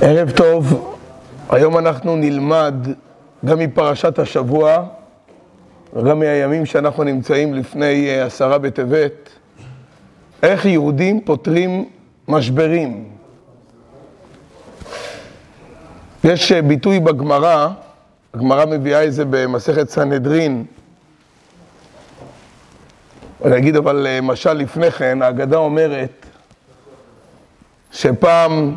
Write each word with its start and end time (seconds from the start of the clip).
ערב 0.00 0.30
טוב, 0.30 0.94
היום 1.50 1.78
אנחנו 1.78 2.16
נלמד 2.16 2.74
גם 3.44 3.58
מפרשת 3.58 4.18
השבוע 4.18 4.86
וגם 5.94 6.18
מהימים 6.18 6.66
שאנחנו 6.66 7.04
נמצאים 7.04 7.54
לפני 7.54 8.08
אה, 8.08 8.24
עשרה 8.24 8.58
בטבת, 8.58 9.28
איך 10.42 10.64
יהודים 10.64 11.20
פותרים 11.20 11.88
משברים. 12.28 13.04
יש 16.24 16.52
אה, 16.52 16.62
ביטוי 16.62 17.00
בגמרא, 17.00 17.68
הגמרא 18.34 18.64
מביאה 18.66 19.04
את 19.04 19.12
זה 19.12 19.24
במסכת 19.30 19.88
סנהדרין. 19.88 20.64
אני 23.44 23.58
אגיד 23.58 23.76
אבל 23.76 24.06
אה, 24.06 24.20
משל 24.20 24.52
לפני 24.52 24.90
כן, 24.90 25.22
ההגדה 25.22 25.56
אומרת 25.56 26.26
שפעם 27.92 28.76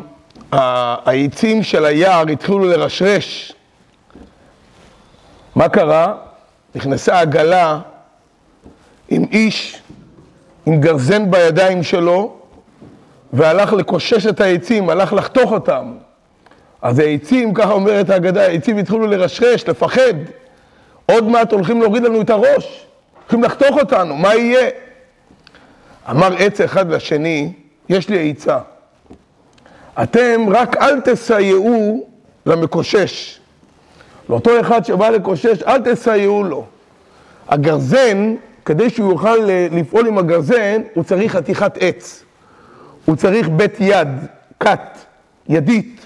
העצים 0.52 1.62
של 1.62 1.84
היער 1.84 2.28
התחילו 2.28 2.58
לרשרש. 2.58 3.52
מה 5.54 5.68
קרה? 5.68 6.14
נכנסה 6.74 7.20
עגלה 7.20 7.80
עם 9.08 9.24
איש, 9.32 9.82
עם 10.66 10.80
גרזן 10.80 11.30
בידיים 11.30 11.82
שלו, 11.82 12.36
והלך 13.32 13.72
לקושש 13.72 14.26
את 14.26 14.40
העצים, 14.40 14.90
הלך 14.90 15.12
לחתוך 15.12 15.52
אותם. 15.52 15.92
אז 16.82 16.98
העצים, 16.98 17.54
ככה 17.54 17.72
אומרת 17.72 18.10
ההגדה, 18.10 18.42
העצים 18.42 18.78
התחילו 18.78 19.06
לרשרש, 19.06 19.68
לפחד. 19.68 20.14
עוד 21.06 21.24
מעט 21.28 21.52
הולכים 21.52 21.80
להוריד 21.80 22.02
לנו 22.02 22.20
את 22.20 22.30
הראש, 22.30 22.86
הולכים 23.22 23.42
לחתוך 23.42 23.76
אותנו, 23.78 24.16
מה 24.16 24.34
יהיה? 24.34 24.68
אמר 26.10 26.34
עץ 26.38 26.60
אחד 26.60 26.90
לשני, 26.90 27.52
יש 27.88 28.08
לי 28.08 28.30
עצה. 28.30 28.58
אתם 30.02 30.46
רק 30.50 30.76
אל 30.76 31.00
תסייעו 31.00 32.08
למקושש. 32.46 33.38
לאותו 34.28 34.60
אחד 34.60 34.84
שבא 34.84 35.08
לקושש, 35.08 35.62
אל 35.62 35.92
תסייעו 35.92 36.44
לו. 36.44 36.66
הגרזן, 37.48 38.34
כדי 38.64 38.90
שהוא 38.90 39.10
יוכל 39.12 39.36
לפעול 39.70 40.06
עם 40.06 40.18
הגרזן, 40.18 40.82
הוא 40.94 41.04
צריך 41.04 41.32
חתיכת 41.32 41.72
עץ. 41.80 42.24
הוא 43.04 43.16
צריך 43.16 43.48
בית 43.48 43.76
יד, 43.80 44.08
כת, 44.60 44.98
ידית, 45.48 45.97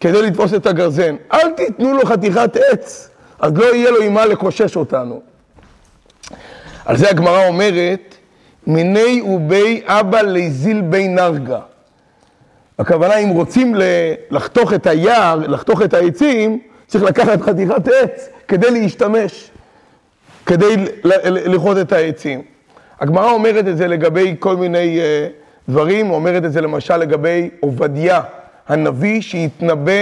כדי 0.00 0.22
לתפוס 0.22 0.54
את 0.54 0.66
הגרזן. 0.66 1.16
אל 1.32 1.50
תיתנו 1.50 1.92
לו 1.92 2.06
חתיכת 2.06 2.56
עץ, 2.56 3.10
אז 3.38 3.52
לא 3.56 3.74
יהיה 3.74 3.90
לו 3.90 4.02
עם 4.02 4.14
מה 4.14 4.26
לקושש 4.26 4.76
אותנו. 4.76 5.20
על 6.84 6.96
זה 6.96 7.10
הגמרא 7.10 7.46
אומרת, 7.46 8.14
מיני 8.66 9.22
ובי 9.22 9.82
אבא 9.86 10.20
לזיל 10.22 10.80
בי 10.80 11.08
נרגה. 11.08 11.60
הכוונה, 12.78 13.16
אם 13.16 13.28
רוצים 13.28 13.74
לחתוך 14.30 14.72
את 14.72 14.86
היער, 14.86 15.36
לחתוך 15.36 15.82
את 15.82 15.94
העצים, 15.94 16.60
צריך 16.86 17.04
לקחת 17.04 17.42
חתיכת 17.42 17.88
עץ 17.88 18.28
כדי 18.48 18.70
להשתמש, 18.70 19.50
כדי 20.46 20.76
לכרות 21.24 21.78
את 21.78 21.92
העצים. 21.92 22.42
הגמרא 23.00 23.30
אומרת 23.30 23.68
את 23.68 23.76
זה 23.76 23.86
לגבי 23.86 24.36
כל 24.38 24.56
מיני 24.56 24.98
uh, 24.98 25.70
דברים, 25.70 26.10
אומרת 26.10 26.44
את 26.44 26.52
זה 26.52 26.60
למשל 26.60 26.96
לגבי 26.96 27.50
עובדיה, 27.60 28.20
הנביא 28.68 29.20
שהתנבא 29.20 29.92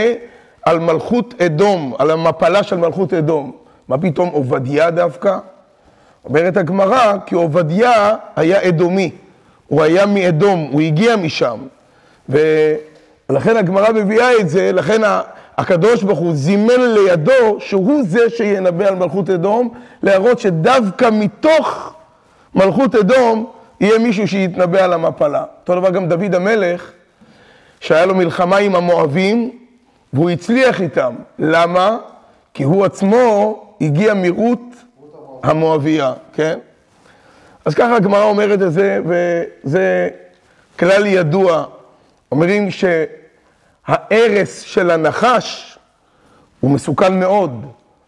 על 0.63 0.79
מלכות 0.79 1.35
אדום, 1.41 1.95
על 1.99 2.11
המפלה 2.11 2.63
של 2.63 2.77
מלכות 2.77 3.13
אדום. 3.15 3.53
מה 3.89 3.99
פתאום 3.99 4.29
עובדיה 4.29 4.91
דווקא? 4.91 5.39
אומרת 6.25 6.57
הגמרא, 6.57 7.13
כי 7.27 7.35
עובדיה 7.35 8.15
היה 8.37 8.69
אדומי, 8.69 9.11
הוא 9.69 9.83
היה 9.83 10.07
מאדום, 10.07 10.69
הוא 10.73 10.81
הגיע 10.81 11.17
משם. 11.17 11.59
ולכן 12.29 13.57
הגמרא 13.57 13.93
מביאה 13.93 14.41
את 14.41 14.49
זה, 14.49 14.73
לכן 14.73 15.01
הקדוש 15.59 16.03
ברוך 16.03 16.19
הוא 16.19 16.35
זימן 16.35 16.81
לידו 16.81 17.57
שהוא 17.61 18.03
זה 18.07 18.31
שינבא 18.31 18.87
על 18.89 18.95
מלכות 18.95 19.31
אדום, 19.31 19.75
להראות 20.03 20.39
שדווקא 20.39 21.09
מתוך 21.13 21.95
מלכות 22.55 22.95
אדום 22.95 23.47
יהיה 23.81 23.99
מישהו 23.99 24.29
שיתנבא 24.29 24.85
על 24.85 24.93
המפלה. 24.93 25.45
אותו 25.61 25.81
דבר 25.81 25.91
גם 25.91 26.09
דוד 26.09 26.35
המלך, 26.35 26.93
שהיה 27.85 28.07
לו 28.07 28.15
מלחמה 28.15 28.57
עם 28.57 28.75
המואבים, 28.75 29.51
והוא 30.13 30.31
הצליח 30.31 30.81
איתם. 30.81 31.15
למה? 31.39 31.99
כי 32.55 32.63
הוא 32.63 32.85
עצמו 32.85 33.61
הגיע 33.81 34.15
מרות 34.15 34.61
המואביה, 35.43 36.13
כן? 36.33 36.59
אז 37.65 37.75
ככה 37.75 37.97
הגמרא 37.97 38.23
אומרת 38.25 38.63
את 38.63 38.73
זה, 38.73 39.01
וזה 39.05 40.09
כלל 40.79 41.07
ידוע. 41.07 41.65
אומרים 42.33 42.69
שההרס 42.71 44.61
של 44.61 44.91
הנחש 44.91 45.79
הוא 46.61 46.71
מסוכן 46.71 47.21
מאוד, 47.21 47.67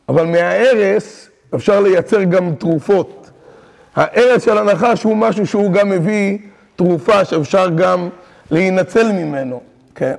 אבל 0.08 0.26
מההרס 0.26 1.28
אפשר 1.54 1.80
לייצר 1.80 2.22
גם 2.22 2.54
תרופות. 2.54 3.30
ההרס 3.96 4.44
של 4.44 4.58
הנחש 4.58 5.02
הוא 5.02 5.16
משהו 5.16 5.46
שהוא 5.46 5.72
גם 5.72 5.88
מביא 5.90 6.38
תרופה 6.76 7.24
שאפשר 7.24 7.68
גם 7.68 8.08
להינצל 8.50 9.12
ממנו, 9.12 9.60
כן? 9.94 10.14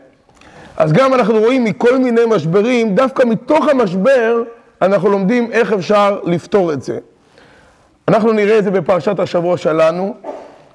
אז 0.77 0.93
גם 0.93 1.13
אנחנו 1.13 1.39
רואים 1.39 1.63
מכל 1.63 1.97
מיני 1.97 2.21
משברים, 2.29 2.95
דווקא 2.95 3.23
מתוך 3.23 3.67
המשבר 3.67 4.43
אנחנו 4.81 5.09
לומדים 5.09 5.51
איך 5.51 5.73
אפשר 5.73 6.19
לפתור 6.23 6.73
את 6.73 6.83
זה. 6.83 6.99
אנחנו 8.07 8.31
נראה 8.31 8.59
את 8.59 8.63
זה 8.63 8.71
בפרשת 8.71 9.19
השבוע 9.19 9.57
שלנו, 9.57 10.15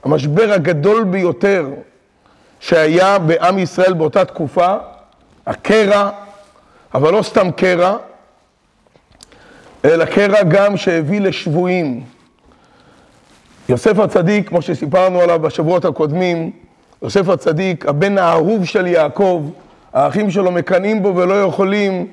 המשבר 0.05 0.53
הגדול 0.53 1.05
ביותר 1.05 1.67
שהיה 2.61 3.19
בעם 3.19 3.59
ישראל 3.59 3.93
באותה 3.93 4.25
תקופה, 4.25 4.77
הקרע, 5.47 6.11
אבל 6.95 7.13
לא 7.13 7.23
סתם 7.23 7.51
קרע, 7.51 7.97
אלא 9.85 10.05
קרע 10.05 10.43
גם 10.43 10.77
שהביא 10.77 11.21
לשבויים. 11.21 12.05
יוסף 13.69 13.99
הצדיק, 13.99 14.49
כמו 14.49 14.63
שסיפרנו 14.63 15.21
עליו 15.21 15.39
בשבועות 15.39 15.85
הקודמים, 15.85 16.51
יוסף 17.03 17.29
הצדיק, 17.29 17.87
הבן 17.87 18.19
האהוב 18.19 18.65
של 18.65 18.87
יעקב, 18.87 19.51
האחים 19.93 20.31
שלו 20.31 20.51
מקנאים 20.51 21.03
בו 21.03 21.17
ולא 21.17 21.43
יכולים, 21.43 22.07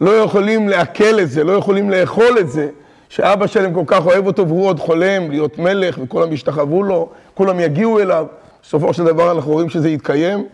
לא 0.00 0.10
יכולים 0.10 0.68
לעכל 0.68 1.20
את 1.20 1.30
זה, 1.30 1.44
לא 1.44 1.52
יכולים 1.52 1.90
לאכול 1.90 2.38
את 2.38 2.50
זה, 2.50 2.68
שאבא 3.08 3.46
שלהם 3.46 3.74
כל 3.74 3.82
כך 3.86 4.06
אוהב 4.06 4.26
אותו 4.26 4.48
והוא 4.48 4.66
עוד 4.66 4.80
חולם 4.80 5.30
להיות 5.30 5.58
מלך 5.58 5.98
וכולם 6.02 6.32
ישתחוו 6.32 6.82
לו, 6.82 7.08
כולם 7.34 7.60
יגיעו 7.60 8.00
אליו. 8.00 8.26
בסופו 8.62 8.92
של 8.94 9.04
דבר 9.04 9.32
אנחנו 9.32 9.52
רואים 9.52 9.68
שזה 9.68 9.88
יתקיים. 9.88 10.46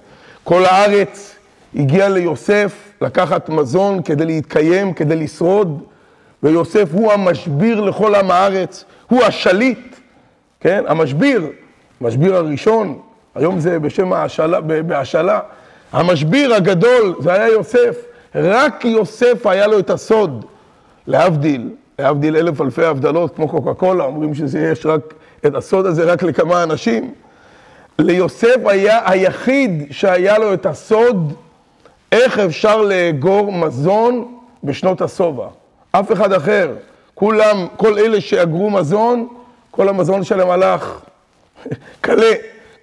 כל 0.45 0.65
הארץ 0.65 1.35
הגיעה 1.77 2.09
ליוסף 2.09 2.93
לקחת 3.01 3.49
מזון 3.49 4.03
כדי 4.03 4.27
להתקיים, 4.27 4.93
כדי 4.93 5.17
לשרוד, 5.17 5.83
ויוסף 6.43 6.89
הוא 6.93 7.13
המשביר 7.13 7.81
לכל 7.81 8.15
עם 8.15 8.31
הארץ, 8.31 8.85
הוא 9.09 9.23
השליט, 9.23 9.97
כן? 10.61 10.85
המשביר, 10.87 11.47
המשביר 12.01 12.37
הראשון, 12.37 12.99
היום 13.35 13.61
זה 13.61 13.79
בשם 13.79 14.13
ההשאלה, 14.13 14.61
בהשאלה. 14.61 15.41
המשביר 15.93 16.55
הגדול, 16.55 17.15
זה 17.21 17.33
היה 17.33 17.49
יוסף. 17.49 17.97
רק 18.35 18.85
יוסף 18.85 19.47
היה 19.47 19.67
לו 19.67 19.79
את 19.79 19.91
הסוד, 19.91 20.45
להבדיל, 21.07 21.71
להבדיל 21.99 22.37
אלף 22.37 22.61
אלפי 22.61 22.85
הבדלות, 22.85 23.37
כמו 23.37 23.49
קוקה 23.49 23.75
קולה, 23.75 24.05
אומרים 24.05 24.35
שיש 24.35 24.87
רק 24.87 25.15
את 25.47 25.55
הסוד 25.55 25.87
הזה 25.87 26.05
רק 26.05 26.23
לכמה 26.23 26.63
אנשים. 26.63 27.15
ליוסף 27.99 28.57
היה 28.65 29.11
היחיד 29.11 29.87
שהיה 29.91 30.39
לו 30.39 30.55
את 30.55 30.67
הסוד 30.67 31.35
איך 32.13 32.39
אפשר 32.39 32.83
לאגור 32.83 33.53
מזון 33.53 34.35
בשנות 34.65 35.01
השובע. 35.01 35.47
אף 35.93 36.13
אחד 36.13 36.33
אחר. 36.33 36.75
כולם, 37.15 37.67
כל 37.77 37.99
אלה 37.99 38.21
שאגרו 38.21 38.71
מזון, 38.71 39.29
כל 39.71 39.89
המזון 39.89 40.25
שלהם 40.25 40.51
הלך 40.51 41.01
קלה. 42.01 42.33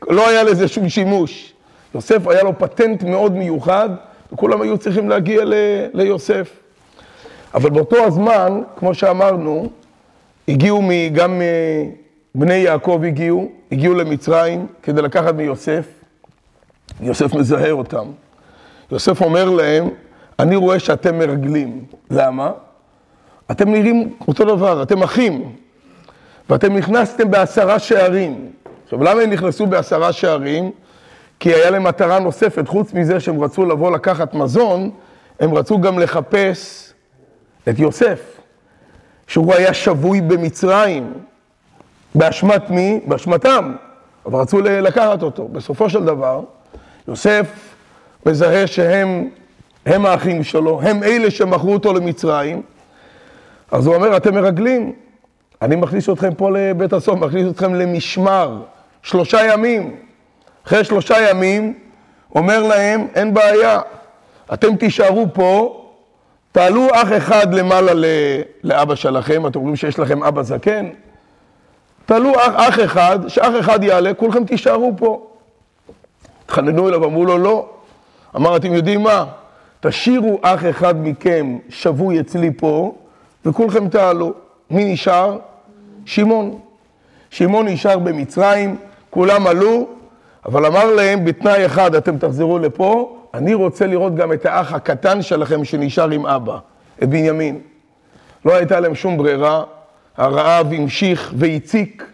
לא 0.07 0.29
היה 0.29 0.43
לזה 0.43 0.67
שום 0.67 0.89
שימוש. 0.89 1.53
יוסף 1.95 2.27
היה 2.27 2.43
לו 2.43 2.59
פטנט 2.59 3.03
מאוד 3.03 3.35
מיוחד, 3.35 3.89
וכולם 4.33 4.61
היו 4.61 4.77
צריכים 4.77 5.09
להגיע 5.09 5.45
ל, 5.45 5.53
ליוסף. 5.93 6.49
אבל 7.53 7.69
באותו 7.69 7.97
הזמן, 8.05 8.61
כמו 8.75 8.93
שאמרנו, 8.93 9.69
הגיעו 10.47 10.81
גם 11.13 11.41
בני 12.35 12.53
יעקב 12.55 13.01
הגיעו, 13.07 13.49
הגיעו 13.71 13.93
למצרים 13.93 14.67
כדי 14.83 15.01
לקחת 15.01 15.33
מיוסף. 15.33 15.87
יוסף 17.01 17.33
מזהה 17.33 17.71
אותם. 17.71 18.05
יוסף 18.91 19.21
אומר 19.21 19.49
להם, 19.49 19.89
אני 20.39 20.55
רואה 20.55 20.79
שאתם 20.79 21.19
מרגלים. 21.19 21.83
למה? 22.11 22.51
אתם 23.51 23.71
נראים 23.71 24.13
אותו 24.27 24.45
דבר, 24.45 24.83
אתם 24.83 25.03
אחים. 25.03 25.51
ואתם 26.49 26.77
נכנסתם 26.77 27.31
בעשרה 27.31 27.79
שערים. 27.79 28.51
עכשיו, 28.89 29.03
למה 29.03 29.21
הם 29.21 29.29
נכנסו 29.29 29.65
בעשרה 29.65 30.13
שערים? 30.13 30.71
כי 31.39 31.53
היה 31.53 31.69
להם 31.69 31.83
מטרה 31.83 32.19
נוספת, 32.19 32.67
חוץ 32.67 32.93
מזה 32.93 33.19
שהם 33.19 33.43
רצו 33.43 33.65
לבוא 33.65 33.91
לקחת 33.91 34.33
מזון, 34.33 34.91
הם 35.39 35.53
רצו 35.53 35.81
גם 35.81 35.99
לחפש 35.99 36.93
את 37.69 37.79
יוסף. 37.79 38.19
שהוא 39.27 39.53
היה 39.53 39.73
שבוי 39.73 40.21
במצרים. 40.21 41.13
באשמת 42.15 42.69
מי? 42.69 42.99
באשמתם. 43.05 43.73
אבל 44.25 44.39
רצו 44.39 44.61
לקחת 44.61 45.23
אותו. 45.23 45.47
בסופו 45.47 45.89
של 45.89 46.05
דבר, 46.05 46.41
יוסף 47.07 47.75
מזהה 48.25 48.67
שהם 48.67 49.29
הם 49.85 50.05
האחים 50.05 50.43
שלו, 50.43 50.81
הם 50.81 51.03
אלה 51.03 51.31
שמכרו 51.31 51.73
אותו 51.73 51.93
למצרים. 51.93 52.61
אז 53.71 53.87
הוא 53.87 53.95
אומר, 53.95 54.17
אתם 54.17 54.35
מרגלים, 54.35 54.93
אני 55.61 55.75
מכניס 55.75 56.09
אתכם 56.09 56.33
פה 56.33 56.51
לבית 56.51 56.93
הסוף, 56.93 57.19
מכניס 57.19 57.47
אתכם 57.51 57.73
למשמר, 57.73 58.61
שלושה 59.03 59.53
ימים. 59.53 59.95
אחרי 60.67 60.83
שלושה 60.83 61.29
ימים, 61.29 61.73
אומר 62.35 62.63
להם, 62.63 63.07
אין 63.15 63.33
בעיה, 63.33 63.79
אתם 64.53 64.75
תישארו 64.75 65.27
פה, 65.33 65.85
תעלו 66.51 66.87
אח 66.93 67.07
אחד 67.17 67.53
למעלה 67.53 67.91
לאבא 68.63 68.95
שלכם, 68.95 69.47
אתם 69.47 69.59
אומרים 69.59 69.75
שיש 69.75 69.99
לכם 69.99 70.23
אבא 70.23 70.43
זקן, 70.43 70.89
תעלו 72.05 72.35
אח, 72.35 72.53
אח 72.55 72.79
אחד, 72.85 73.19
שאח 73.27 73.53
אחד 73.59 73.83
יעלה, 73.83 74.13
כולכם 74.13 74.45
תישארו 74.45 74.93
פה. 74.97 75.27
התחננו 76.45 76.89
אליו, 76.89 77.05
אמרו 77.05 77.25
לו 77.25 77.37
לא. 77.37 77.69
אמר, 78.35 78.55
אתם 78.55 78.73
יודעים 78.73 79.03
מה? 79.03 79.25
תשאירו 79.79 80.39
אח 80.41 80.65
אחד 80.69 81.07
מכם 81.07 81.57
שבוי 81.69 82.19
אצלי 82.19 82.51
פה, 82.57 82.95
וכולכם 83.45 83.89
תעלו. 83.89 84.33
מי 84.69 84.93
נשאר? 84.93 85.37
שמעון. 86.05 86.59
שמעון 87.29 87.67
נשאר 87.67 87.99
במצרים, 87.99 88.75
כולם 89.09 89.47
עלו, 89.47 89.87
אבל 90.45 90.65
אמר 90.65 90.93
להם 90.93 91.25
בתנאי 91.25 91.65
אחד, 91.65 91.95
אתם 91.95 92.17
תחזרו 92.17 92.59
לפה, 92.59 93.17
אני 93.33 93.53
רוצה 93.53 93.87
לראות 93.87 94.15
גם 94.15 94.33
את 94.33 94.45
האח 94.45 94.73
הקטן 94.73 95.21
שלכם 95.21 95.63
שנשאר 95.65 96.09
עם 96.09 96.25
אבא, 96.25 96.57
את 97.03 97.09
בנימין. 97.09 97.59
לא 98.45 98.55
הייתה 98.55 98.79
להם 98.79 98.95
שום 98.95 99.17
ברירה, 99.17 99.63
הרעב 100.17 100.73
המשיך 100.73 101.33
והציק, 101.37 102.05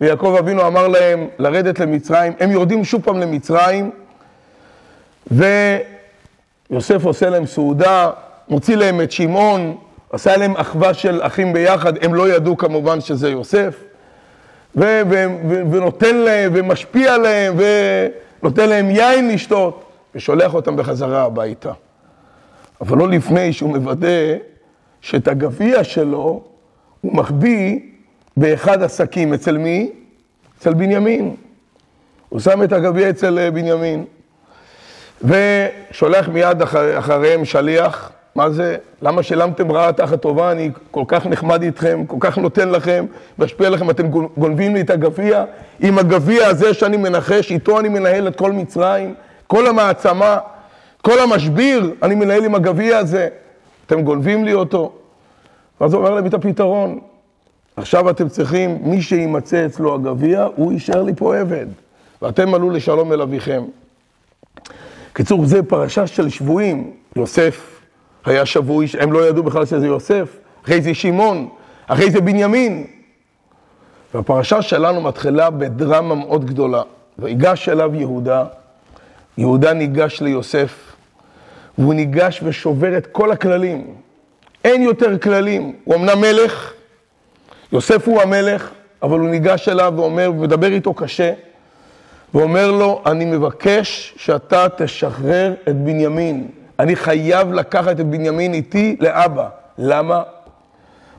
ויעקב 0.00 0.36
אבינו 0.38 0.66
אמר 0.66 0.88
להם 0.88 1.28
לרדת 1.38 1.80
למצרים, 1.80 2.32
הם 2.40 2.50
יורדים 2.50 2.84
שוב 2.84 3.02
פעם 3.02 3.20
למצרים, 3.20 3.90
ויוסף 5.30 7.04
עושה 7.04 7.30
להם 7.30 7.46
סעודה, 7.46 8.10
מוציא 8.48 8.76
להם 8.76 9.00
את 9.00 9.12
שמעון, 9.12 9.76
עשה 10.12 10.36
להם 10.36 10.56
אחווה 10.56 10.94
של 10.94 11.20
אחים 11.22 11.52
ביחד, 11.52 12.04
הם 12.04 12.14
לא 12.14 12.28
ידעו 12.28 12.56
כמובן 12.56 13.00
שזה 13.00 13.30
יוסף, 13.30 13.74
ונותן 14.76 16.16
להם, 16.16 16.52
ומשפיע 16.54 17.14
עליהם, 17.14 17.54
ונותן 18.42 18.68
להם 18.68 18.90
יין 18.90 19.28
לשתות, 19.28 19.84
ושולח 20.14 20.54
אותם 20.54 20.76
בחזרה 20.76 21.22
הביתה. 21.22 21.72
אבל 22.80 22.98
לא 22.98 23.08
לפני 23.08 23.52
שהוא 23.52 23.70
מוודא 23.70 24.34
שאת 25.00 25.28
הגביע 25.28 25.84
שלו 25.84 26.42
הוא 27.00 27.16
מחביא 27.16 27.80
באחד 28.36 28.82
השקים. 28.82 29.34
אצל 29.34 29.58
מי? 29.58 29.90
אצל 30.58 30.74
בנימין. 30.74 31.36
הוא 32.28 32.40
שם 32.40 32.62
את 32.62 32.72
הגביע 32.72 33.10
אצל 33.10 33.38
אה, 33.38 33.50
בנימין. 33.50 34.04
ושולח 35.22 36.28
מיד 36.28 36.62
אחר, 36.62 36.98
אחריהם 36.98 37.44
שליח, 37.44 38.12
מה 38.34 38.50
זה? 38.50 38.76
למה 39.02 39.22
שילמתם 39.22 39.72
רעה 39.72 39.92
תחת 39.92 40.22
טובה? 40.22 40.52
אני 40.52 40.70
כל 40.90 41.04
כך 41.08 41.26
נחמד 41.26 41.62
איתכם, 41.62 42.04
כל 42.06 42.16
כך 42.20 42.38
נותן 42.38 42.68
לכם, 42.68 43.06
משפיע 43.38 43.70
לכם, 43.70 43.90
אתם 43.90 44.08
גונבים 44.36 44.74
לי 44.74 44.80
את 44.80 44.90
הגביע. 44.90 45.44
עם 45.80 45.98
הגביע 45.98 46.46
הזה 46.46 46.74
שאני 46.74 46.96
מנחש, 46.96 47.50
איתו 47.50 47.80
אני 47.80 47.88
מנהל 47.88 48.28
את 48.28 48.36
כל 48.36 48.52
מצרים, 48.52 49.14
כל 49.46 49.66
המעצמה, 49.66 50.38
כל 51.02 51.18
המשביר, 51.18 51.94
אני 52.02 52.14
מנהל 52.14 52.44
עם 52.44 52.54
הגביע 52.54 52.98
הזה. 52.98 53.28
אתם 53.86 54.02
גונבים 54.02 54.44
לי 54.44 54.54
אותו. 54.54 54.92
ואז 55.80 55.92
הוא 55.92 56.00
אומר 56.00 56.14
להם 56.14 56.26
את 56.26 56.34
הפתרון. 56.34 57.00
עכשיו 57.76 58.10
אתם 58.10 58.28
צריכים, 58.28 58.78
מי 58.82 59.02
שימצא 59.02 59.66
אצלו 59.66 59.94
הגביע, 59.94 60.48
הוא 60.56 60.72
יישאר 60.72 61.02
לי 61.02 61.12
פה 61.16 61.36
עבד. 61.36 61.66
ואתם 62.22 62.54
עלו 62.54 62.70
לשלום 62.70 63.12
אל 63.12 63.22
אביכם. 63.22 63.64
קיצור, 65.12 65.46
זה 65.46 65.62
פרשה 65.62 66.06
של 66.06 66.28
שבויים. 66.28 66.90
יוסף 67.16 67.73
היה 68.24 68.46
שבוי, 68.46 68.86
הם 69.00 69.12
לא 69.12 69.28
ידעו 69.28 69.42
בכלל 69.42 69.66
שזה 69.66 69.86
יוסף. 69.86 70.28
אחרי 70.64 70.82
זה 70.82 70.94
שמעון, 70.94 71.48
אחרי 71.86 72.10
זה 72.10 72.20
בנימין. 72.20 72.86
והפרשה 74.14 74.62
שלנו 74.62 75.00
מתחילה 75.00 75.50
בדרמה 75.50 76.14
מאוד 76.14 76.44
גדולה. 76.44 76.82
ויגש 77.18 77.68
אליו 77.68 77.94
יהודה, 77.94 78.44
יהודה 79.38 79.72
ניגש 79.72 80.20
ליוסף, 80.20 80.92
והוא 81.78 81.94
ניגש 81.94 82.40
ושובר 82.42 82.96
את 82.96 83.06
כל 83.06 83.32
הכללים. 83.32 83.94
אין 84.64 84.82
יותר 84.82 85.18
כללים. 85.18 85.76
הוא 85.84 85.94
אמנם 85.94 86.20
מלך, 86.20 86.72
יוסף 87.72 88.08
הוא 88.08 88.22
המלך, 88.22 88.70
אבל 89.02 89.20
הוא 89.20 89.28
ניגש 89.28 89.68
אליו 89.68 89.92
ואומר, 89.96 90.30
ומדבר 90.34 90.72
איתו 90.72 90.94
קשה, 90.94 91.32
ואומר 92.34 92.70
לו, 92.70 93.02
אני 93.06 93.24
מבקש 93.24 94.14
שאתה 94.16 94.66
תשחרר 94.76 95.54
את 95.68 95.76
בנימין. 95.76 96.48
אני 96.78 96.96
חייב 96.96 97.52
לקחת 97.52 98.00
את 98.00 98.06
בנימין 98.06 98.54
איתי 98.54 98.96
לאבא. 99.00 99.48
למה? 99.78 100.22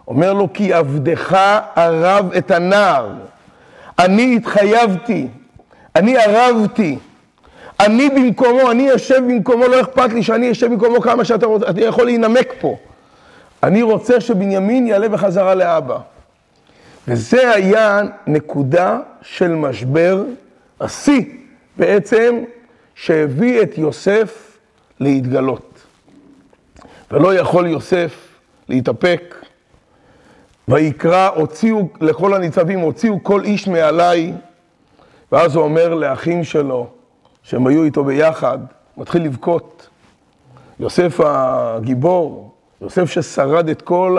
אומר 0.07 0.33
לו, 0.33 0.53
כי 0.53 0.73
עבדך 0.73 1.37
ערב 1.75 2.31
את 2.37 2.51
הנער. 2.51 3.09
אני 3.99 4.35
התחייבתי, 4.35 5.27
אני 5.95 6.17
ערבתי. 6.17 6.97
אני 7.79 8.09
במקומו, 8.09 8.71
אני 8.71 8.83
יושב 8.83 9.23
במקומו, 9.27 9.67
לא 9.67 9.81
אכפת 9.81 10.13
לי 10.13 10.23
שאני 10.23 10.51
אשב 10.51 10.67
במקומו 10.67 11.01
כמה 11.01 11.25
שאתה 11.25 11.45
רוצה, 11.45 11.69
אתה 11.69 11.81
יכול 11.81 12.05
להינמק 12.05 12.53
פה. 12.59 12.77
אני 13.63 13.81
רוצה 13.81 14.21
שבנימין 14.21 14.87
יעלה 14.87 15.09
בחזרה 15.09 15.55
לאבא. 15.55 15.97
וזה 17.07 17.51
היה 17.51 18.01
נקודה 18.27 18.99
של 19.21 19.55
משבר, 19.55 20.23
השיא 20.81 21.23
בעצם, 21.77 22.35
שהביא 22.95 23.61
את 23.61 23.77
יוסף 23.77 24.44
להתגלות. 24.99 25.83
ולא 27.11 27.35
יכול 27.35 27.67
יוסף 27.67 28.27
להתאפק. 28.69 29.35
ויקרא, 30.67 31.29
הוציאו 31.35 31.87
לכל 32.01 32.33
הניצבים, 32.33 32.79
הוציאו 32.79 33.23
כל 33.23 33.43
איש 33.43 33.67
מעליי. 33.67 34.33
ואז 35.31 35.55
הוא 35.55 35.63
אומר 35.63 35.93
לאחים 35.93 36.43
שלו, 36.43 36.87
שהם 37.43 37.67
היו 37.67 37.83
איתו 37.83 38.03
ביחד, 38.03 38.57
מתחיל 38.97 39.23
לבכות. 39.23 39.89
יוסף 40.79 41.19
הגיבור, 41.23 42.51
יוסף 42.81 43.11
ששרד 43.11 43.69
את 43.69 43.81
כל 43.81 44.17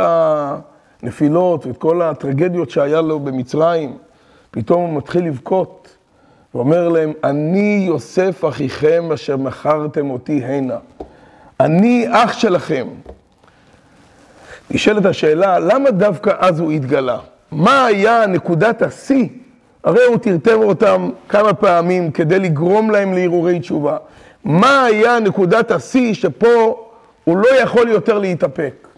הנפילות 1.03 1.67
ואת 1.67 1.77
כל 1.77 2.03
הטרגדיות 2.03 2.71
שהיה 2.71 3.01
לו 3.01 3.21
במצרים, 3.21 3.99
פתאום 4.51 4.83
הוא 4.83 4.97
מתחיל 4.99 5.25
לבכות 5.27 5.96
ואומר 6.57 6.89
להם, 6.89 7.13
אני 7.25 7.85
יוסף 7.87 8.45
אחיכם 8.49 9.13
אשר 9.15 9.37
מכרתם 9.37 10.11
אותי 10.11 10.45
הנה. 10.45 10.77
אני 11.61 12.07
אח 12.11 12.33
שלכם. 12.33 12.87
נשאלת 14.71 15.07
השאלה, 15.07 15.59
למה 15.59 15.91
דווקא 15.91 16.33
אז 16.39 16.61
הוא 16.61 16.73
התגלה? 16.73 17.19
מה 17.53 17.87
היה 17.87 18.27
נקודת 18.27 18.83
השיא? 18.83 19.29
הרי 19.85 20.05
הוא 20.05 20.17
טרטר 20.17 20.57
אותם 20.57 21.11
כמה 21.29 21.55
פעמים 21.55 22.11
כדי 22.11 22.39
לגרום 22.39 22.91
להם 22.91 23.13
להרהורי 23.13 23.61
תשובה. 23.61 23.97
מה 24.45 24.85
היה 24.85 25.21
נקודת 25.21 25.71
השיא 25.71 26.15
שפה 26.15 26.77
הוא 27.25 27.37
לא 27.37 27.61
יכול 27.63 27.89
יותר 27.89 28.19
להתאפק. 28.19 28.89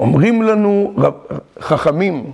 אומרים 0.00 0.42
לנו 0.42 0.94
חכמים, 1.60 2.32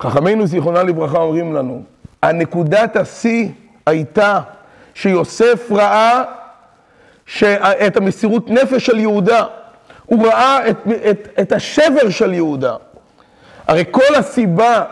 חכמינו 0.00 0.46
זיכרונה 0.46 0.82
לברכה 0.82 1.18
אומרים 1.18 1.54
לנו, 1.54 1.82
הנקודת 2.22 2.96
השיא 2.96 3.48
הייתה 3.86 4.40
שיוסף 4.94 5.68
ראה 5.70 6.22
את 7.86 7.96
המסירות 7.96 8.50
נפש 8.50 8.86
של 8.86 8.98
יהודה, 8.98 9.44
הוא 10.06 10.26
ראה 10.26 10.68
את, 10.70 10.76
את, 11.10 11.28
את 11.40 11.52
השבר 11.52 12.10
של 12.10 12.34
יהודה. 12.34 12.76
הרי 13.68 13.84
כל 13.90 14.14
הסיבה 14.14 14.84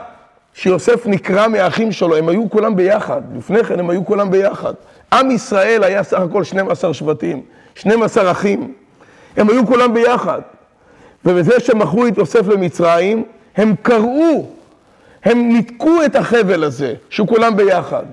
שיוסף 0.54 1.06
נקרא 1.06 1.48
מהאחים 1.48 1.92
שלו, 1.92 2.16
הם 2.16 2.28
היו 2.28 2.50
כולם 2.50 2.76
ביחד, 2.76 3.22
לפני 3.36 3.64
כן 3.64 3.78
הם 3.78 3.90
היו 3.90 4.04
כולם 4.04 4.30
ביחד. 4.30 4.74
עם 5.12 5.30
ישראל 5.30 5.84
היה 5.84 6.02
סך 6.02 6.20
הכל 6.20 6.44
12 6.44 6.94
שבטים, 6.94 7.42
12 7.74 8.30
אחים. 8.30 8.74
הם 9.36 9.50
היו 9.50 9.66
כולם 9.66 9.94
ביחד. 9.94 10.40
ובזה 11.24 11.60
שמכרו 11.60 12.06
את 12.06 12.18
יוסף 12.18 12.48
למצרים, 12.48 13.24
הם 13.56 13.74
קראו, 13.82 14.46
הם 15.24 15.48
ניתקו 15.48 16.04
את 16.04 16.16
החבל 16.16 16.64
הזה, 16.64 16.94
שכולם 17.10 17.56
ביחד. 17.56 18.04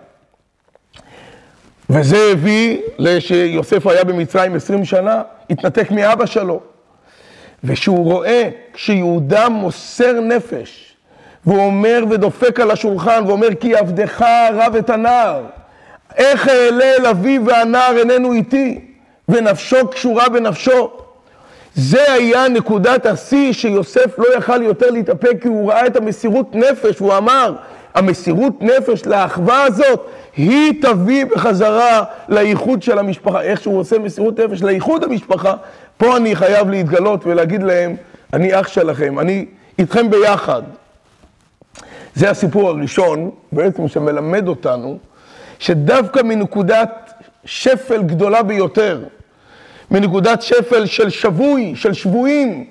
וזה 1.89 2.18
הביא 2.32 2.77
לשיוסף 2.98 3.88
היה 3.88 4.03
במצרים 4.03 4.56
20 4.56 4.86
שנה, 4.86 5.22
התנתק 5.50 5.91
מאבא 5.91 6.25
שלו. 6.25 6.60
ושהוא 7.63 8.03
רואה 8.03 8.50
שיהודה 8.75 9.50
מוסר 9.50 10.20
נפש, 10.20 10.96
והוא 11.46 11.65
אומר 11.65 12.03
ודופק 12.10 12.60
על 12.60 12.72
השולחן 12.72 13.24
ואומר 13.27 13.56
כי 13.60 13.75
עבדך 13.75 14.25
רב 14.53 14.75
את 14.75 14.89
הנער, 14.89 15.44
איך 16.18 16.48
אעלה 16.48 16.96
אל 17.00 17.06
אביו 17.06 17.46
והנער 17.46 17.98
איננו 17.98 18.34
איתי, 18.34 18.86
ונפשו 19.30 19.88
קשורה 19.88 20.30
בנפשו. 20.30 20.91
זה 21.75 22.12
היה 22.13 22.48
נקודת 22.48 23.06
השיא 23.06 23.54
שיוסף 23.54 24.20
לא 24.20 24.38
יכל 24.38 24.63
יותר 24.63 24.92
להתאפק 24.92 25.42
כי 25.42 25.48
הוא 25.48 25.72
ראה 25.72 25.88
את 25.88 25.96
המסירות 25.96 26.56
נפש, 26.56 27.00
הוא 27.00 27.18
אמר, 27.18 27.56
המסירות 27.94 28.62
נפש 28.62 29.06
לאחווה 29.06 29.63
הזאת, 29.63 30.06
היא 30.38 30.82
תביא 30.82 31.25
בחזרה 31.25 32.04
לאיחוד 32.30 32.84
של 32.84 33.00
המשפחה. 33.00 33.42
איך 33.42 33.62
שהוא 33.62 33.80
עושה 33.80 34.00
מסירות 34.00 34.40
נפש 34.40 34.62
לאיחוד 34.62 35.04
המשפחה, 35.04 35.54
פה 35.98 36.18
אני 36.18 36.36
חייב 36.36 36.70
להתגלות 36.70 37.25
ולהגיד 37.25 37.63
להם, 37.63 37.96
אני 38.34 38.60
אח 38.60 38.68
שלכם, 38.68 39.20
אני 39.20 39.46
איתכם 39.80 40.10
ביחד. 40.10 40.62
זה 42.16 42.30
הסיפור 42.30 42.70
הראשון, 42.70 43.32
בעצם 43.51 43.88
שמלמד 43.88 44.48
אותנו, 44.48 44.98
שדווקא 45.60 46.20
מנקודת 46.20 47.12
שפל 47.46 48.04
גדולה 48.04 48.44
ביותר, 48.44 49.04
מנקודת 49.91 50.41
שפל 50.41 50.86
של 50.86 51.10
שבוי, 51.10 51.74
של 51.75 51.93
שבויים, 51.93 52.65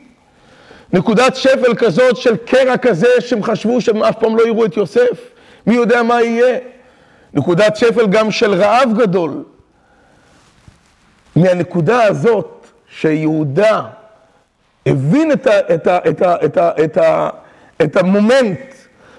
נקודת 0.93 1.37
שפל 1.37 1.75
כזאת 1.75 2.17
של 2.17 2.37
קרע 2.37 2.77
כזה 2.77 3.09
שהם 3.19 3.43
חשבו 3.43 3.81
שהם 3.81 4.03
אף 4.03 4.17
פעם 4.19 4.37
לא 4.37 4.47
יראו 4.47 4.65
את 4.65 4.77
יוסף, 4.77 5.31
מי 5.67 5.75
יודע 5.75 6.03
מה 6.03 6.23
יהיה. 6.23 6.59
נקודת 7.35 7.77
שפל 7.77 8.07
גם 8.07 8.31
של 8.31 8.55
רעב 8.55 8.99
גדול. 8.99 9.45
מהנקודה 11.37 12.05
הזאת 12.05 12.67
שיהודה 12.89 13.83
הבין 14.87 15.33
את, 15.33 15.47
ה, 15.47 15.75
את, 15.75 15.87
ה, 15.87 15.99
את, 16.09 16.23
ה, 16.23 16.35
את, 16.45 16.57
ה, 16.57 16.71
את, 16.85 16.97
ה, 16.97 17.31
את 17.83 17.97
המומנט, 17.97 18.61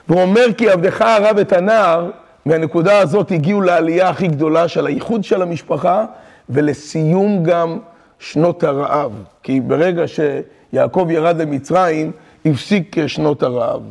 והוא 0.08 0.22
אומר 0.22 0.46
כי 0.58 0.70
עבדך 0.70 1.01
הרב 1.01 1.38
את 1.38 1.53
הנער, 1.53 2.10
מהנקודה 2.46 3.00
הזאת 3.00 3.31
הגיעו 3.31 3.62
לעלייה 3.62 4.10
הכי 4.10 4.27
גדולה 4.27 4.67
של 4.67 4.86
האיחוד 4.86 5.24
של 5.24 5.41
המשפחה, 5.41 6.05
ולסיום 6.50 7.43
גם 7.43 7.79
שנות 8.22 8.63
הרעב. 8.63 9.12
כי 9.44 9.62
ברגע 9.62 10.04
שיעקב 10.08 11.08
ירד 11.10 11.42
למצרים, 11.42 12.12
הפסיק 12.46 13.08
שנות 13.08 13.44
הרעב. 13.44 13.82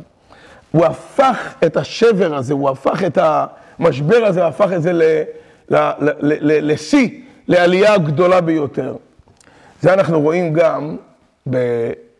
הוא 0.71 0.85
הפך 0.85 1.53
את 1.65 1.77
השבר 1.77 2.35
הזה, 2.35 2.53
הוא 2.53 2.69
הפך 2.69 3.03
את 3.03 3.17
המשבר 3.21 4.25
הזה, 4.25 4.47
הפך 4.47 4.69
את 4.75 4.81
זה 4.81 4.91
לשיא, 6.39 7.09
לעלייה 7.47 7.97
גדולה 7.97 8.41
ביותר. 8.41 8.95
זה 9.81 9.93
אנחנו 9.93 10.21
רואים 10.21 10.53
גם, 10.53 10.97
ב... 11.49 11.57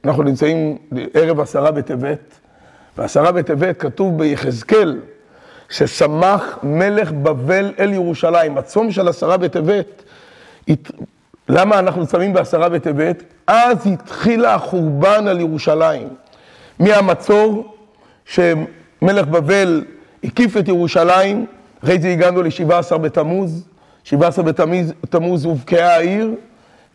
אנחנו 0.06 0.24
נמצאים 0.24 0.78
ערב 1.14 1.40
עשרה 1.40 1.72
בטבת, 1.72 2.40
ועשרה 2.98 3.32
בטבת 3.32 3.80
כתוב 3.80 4.18
ביחזקאל, 4.18 5.00
ששמח 5.70 6.60
מלך 6.64 7.12
בבל 7.12 7.74
אל 7.80 7.94
ירושלים. 7.94 8.58
הצום 8.58 8.92
של 8.92 9.08
עשרה 9.08 9.38
בטבת 9.38 10.04
למה 11.54 11.80
אנחנו 11.80 12.08
צמים 12.08 12.34
בעשרה 12.34 12.70
בטבת? 12.70 13.24
אז 13.48 13.88
התחילה 13.88 14.56
החורבן 14.56 15.28
על 15.28 15.40
ירושלים. 15.40 16.08
מהמצור 16.80 17.76
שמלך 18.26 19.28
בבל 19.28 19.84
הקיף 20.24 20.58
את 20.58 20.68
ירושלים, 20.68 21.46
אחרי 21.84 22.00
זה 22.00 22.08
הגענו 22.12 22.42
ל-17 22.42 22.98
בתמוז, 22.98 23.68
17 24.04 24.46
בתמוז 25.04 25.46
הובקעה 25.46 25.96
העיר, 25.96 26.32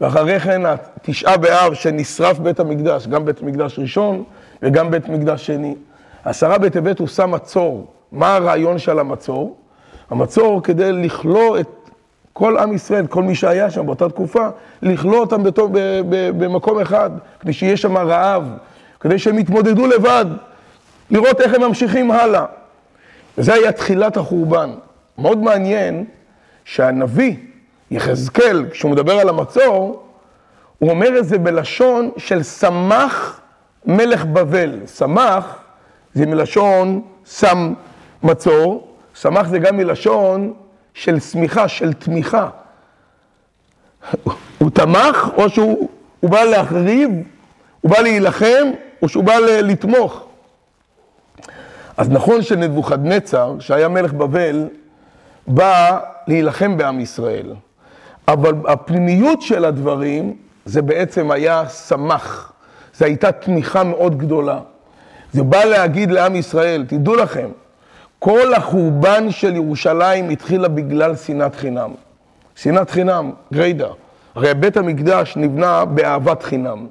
ואחרי 0.00 0.40
כן 0.40 0.62
התשעה 0.66 1.36
באב 1.36 1.74
שנשרף 1.74 2.38
בית 2.38 2.60
המקדש, 2.60 3.06
גם 3.06 3.24
בית 3.24 3.42
מקדש 3.42 3.78
ראשון 3.78 4.24
וגם 4.62 4.90
בית 4.90 5.08
מקדש 5.08 5.46
שני. 5.46 5.74
עשרה 6.24 6.58
בטבת 6.58 6.98
הוא 6.98 7.08
שם 7.08 7.30
מצור. 7.30 7.86
מה 8.12 8.34
הרעיון 8.34 8.78
של 8.78 8.98
המצור? 8.98 9.56
המצור 10.10 10.62
כדי 10.62 10.92
לכלוא 10.92 11.58
את 11.58 11.68
כל 12.38 12.58
עם 12.58 12.72
ישראל, 12.72 13.06
כל 13.06 13.22
מי 13.22 13.34
שהיה 13.34 13.70
שם 13.70 13.86
באותה 13.86 14.08
תקופה, 14.08 14.48
לכלוא 14.82 15.18
אותם 15.18 15.42
בתו, 15.42 15.68
ב, 15.68 15.78
ב, 16.08 16.44
במקום 16.44 16.80
אחד, 16.80 17.10
כדי 17.40 17.52
שיהיה 17.52 17.76
שם 17.76 17.96
רעב, 17.96 18.48
כדי 19.00 19.18
שהם 19.18 19.38
יתמודדו 19.38 19.86
לבד, 19.86 20.24
לראות 21.10 21.40
איך 21.40 21.54
הם 21.54 21.62
ממשיכים 21.62 22.10
הלאה. 22.10 22.44
וזה 23.38 23.54
היה 23.54 23.72
תחילת 23.72 24.16
החורבן. 24.16 24.70
מאוד 25.18 25.38
מעניין 25.38 26.04
שהנביא, 26.64 27.34
יחזקאל, 27.90 28.64
כשהוא 28.70 28.90
מדבר 28.90 29.18
על 29.18 29.28
המצור, 29.28 30.02
הוא 30.78 30.90
אומר 30.90 31.18
את 31.18 31.26
זה 31.26 31.38
בלשון 31.38 32.10
של 32.16 32.42
סמך 32.42 33.40
מלך 33.86 34.24
בבל. 34.24 34.80
סמך 34.86 35.56
זה 36.14 36.26
מלשון 36.26 37.02
שם 37.24 37.74
מצור, 38.22 38.88
סמך 39.14 39.48
זה 39.48 39.58
גם 39.58 39.76
מלשון 39.76 40.52
של 40.96 41.20
שמיכה, 41.20 41.68
של 41.68 41.92
תמיכה. 41.92 42.48
הוא 44.58 44.70
תמך, 44.70 45.28
או 45.36 45.50
שהוא 45.50 45.88
בא 46.22 46.42
להחריב, 46.42 47.10
הוא 47.80 47.90
בא 47.90 48.00
להילחם, 48.00 48.70
או 49.02 49.08
שהוא 49.08 49.24
בא 49.24 49.34
לתמוך. 49.38 50.26
אז 51.96 52.10
נכון 52.10 52.42
שנבוכדנצר, 52.42 53.56
שהיה 53.60 53.88
מלך 53.88 54.12
בבל, 54.12 54.68
בא 55.46 55.98
להילחם 56.26 56.76
בעם 56.76 57.00
ישראל. 57.00 57.54
אבל 58.28 58.54
הפנימיות 58.68 59.42
של 59.42 59.64
הדברים, 59.64 60.36
זה 60.64 60.82
בעצם 60.82 61.30
היה 61.30 61.68
סמך. 61.68 62.52
זו 62.94 63.04
הייתה 63.04 63.32
תמיכה 63.32 63.84
מאוד 63.84 64.18
גדולה. 64.18 64.60
זה 65.32 65.42
בא 65.42 65.64
להגיד 65.64 66.10
לעם 66.10 66.36
ישראל, 66.36 66.84
תדעו 66.88 67.14
לכם, 67.14 67.48
כל 68.18 68.54
החורבן 68.54 69.30
של 69.30 69.54
ירושלים 69.54 70.28
התחילה 70.30 70.68
בגלל 70.68 71.16
שנאת 71.16 71.54
חינם. 71.54 71.90
שנאת 72.54 72.90
חינם, 72.90 73.30
גריידה. 73.52 73.88
הרי 74.34 74.54
בית 74.54 74.76
המקדש 74.76 75.36
נבנה 75.36 75.84
באהבת 75.84 76.42
חינם. 76.42 76.86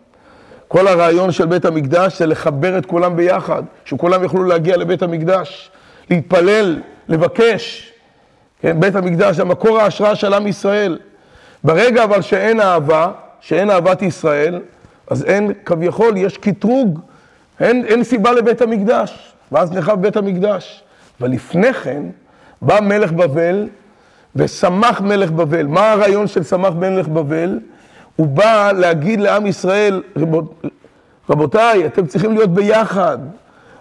כל 0.68 0.88
הרעיון 0.88 1.32
של 1.32 1.46
בית 1.46 1.66
המקדש 1.66 2.20
זה 2.20 2.26
לחבר 2.26 2.78
את 2.78 2.86
כולם 2.86 3.16
ביחד, 3.16 3.64
שכולם 3.86 4.24
יוכלו 4.24 4.44
להגיע 4.44 4.78
לבית 4.78 5.02
המקדש, 5.02 5.72
להתפלל, 6.10 6.82
לבקש. 7.08 7.92
כן, 8.62 8.80
בית 8.80 8.96
המקדש 8.96 9.36
זה 9.36 9.44
מקור 9.44 9.80
ההשראה 9.80 10.16
של 10.16 10.34
עם 10.34 10.48
ישראל. 10.48 10.98
ברגע 11.64 12.04
אבל 12.04 12.22
שאין 12.22 12.60
אהבה, 12.60 13.12
שאין 13.40 13.70
אהבת 13.70 14.02
ישראל, 14.02 14.60
אז 15.10 15.24
אין, 15.24 15.52
כביכול, 15.66 16.18
יש 16.18 16.38
קטרוג, 16.38 17.00
אין, 17.60 17.86
אין 17.86 18.04
סיבה 18.04 18.32
לבית 18.32 18.62
המקדש, 18.62 19.34
ואז 19.52 19.72
נחב 19.72 20.02
בית 20.02 20.18
המקדש. 20.18 20.84
אבל 21.20 21.30
לפני 21.30 21.74
כן 21.74 22.04
בא 22.62 22.80
מלך 22.82 23.12
בבל 23.12 23.68
ושמח 24.36 25.02
מלך 25.02 25.32
בבל. 25.32 25.68
מה 25.68 25.92
הרעיון 25.92 26.28
של 26.28 26.44
שמח 26.44 26.74
מלך 26.74 27.08
בבל? 27.08 27.60
הוא 28.16 28.28
בא 28.28 28.72
להגיד 28.72 29.20
לעם 29.20 29.46
ישראל, 29.46 30.02
רבותיי, 31.30 31.86
אתם 31.86 32.08
צריכים 32.08 32.32
להיות 32.32 32.54
ביחד, 32.54 33.18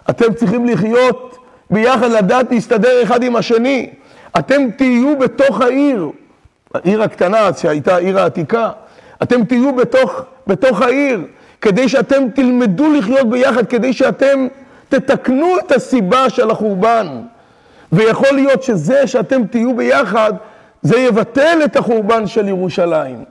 אתם 0.09 0.33
צריכים 0.33 0.65
לחיות 0.65 1.37
ביחד, 1.69 2.11
לדעת 2.11 2.51
להסתדר 2.51 3.03
אחד 3.03 3.23
עם 3.23 3.35
השני. 3.35 3.89
אתם 4.39 4.61
תהיו 4.77 5.19
בתוך 5.19 5.61
העיר, 5.61 6.09
העיר 6.73 7.03
הקטנה 7.03 7.49
שהייתה 7.57 7.95
העיר 7.95 8.19
העתיקה, 8.19 8.69
אתם 9.23 9.45
תהיו 9.45 9.75
בתוך, 9.75 10.21
בתוך 10.47 10.81
העיר, 10.81 11.21
כדי 11.61 11.89
שאתם 11.89 12.23
תלמדו 12.35 12.93
לחיות 12.93 13.29
ביחד, 13.29 13.67
כדי 13.67 13.93
שאתם 13.93 14.47
תתקנו 14.89 15.59
את 15.59 15.71
הסיבה 15.71 16.29
של 16.29 16.51
החורבן. 16.51 17.07
ויכול 17.91 18.31
להיות 18.31 18.63
שזה 18.63 19.07
שאתם 19.07 19.45
תהיו 19.45 19.75
ביחד, 19.75 20.33
זה 20.81 20.97
יבטל 20.97 21.59
את 21.65 21.75
החורבן 21.75 22.27
של 22.27 22.47
ירושלים. 22.47 23.23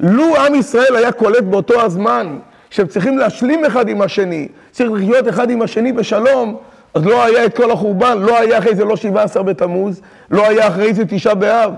לו 0.00 0.36
עם 0.36 0.54
ישראל 0.54 0.96
היה 0.96 1.12
קולט 1.12 1.42
באותו 1.42 1.80
הזמן 1.80 2.38
שהם 2.70 2.86
צריכים 2.86 3.18
להשלים 3.18 3.64
אחד 3.64 3.88
עם 3.88 4.02
השני, 4.02 4.48
צריך 4.70 4.90
לחיות 4.92 5.28
אחד 5.28 5.50
עם 5.50 5.62
השני 5.62 5.92
בשלום, 5.92 6.56
אז 6.94 7.04
לא 7.06 7.24
היה 7.24 7.44
את 7.44 7.56
כל 7.56 7.70
החורבן, 7.70 8.18
לא 8.18 8.38
היה 8.38 8.58
אחרי 8.58 8.74
זה 8.74 8.84
לא 8.84 8.96
17 8.96 9.42
בתמוז, 9.42 10.00
לא 10.30 10.48
היה 10.48 10.68
אחרי 10.68 10.94
זה 10.94 11.06
תשעה 11.06 11.34
באב, 11.34 11.72